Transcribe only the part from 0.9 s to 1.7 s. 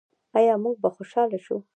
خوشحاله شو؟